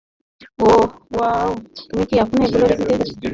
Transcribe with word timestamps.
ওহ 0.59 0.83
wow, 1.11 1.49
তুমি 1.87 2.03
কি 2.09 2.15
এখনো 2.17 2.41
এগুলো 2.47 2.65
রেখে 2.65 2.85
দিয়েছো? 2.89 3.13